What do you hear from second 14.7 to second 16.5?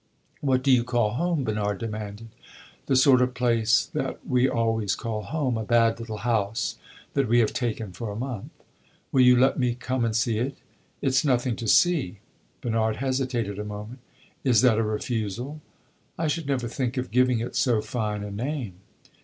a refusal?" "I should